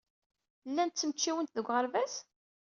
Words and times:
Llant 0.69 0.93
ttmecčiwent 0.99 1.55
deg 1.55 1.67
uɣerbaz? 1.71 2.13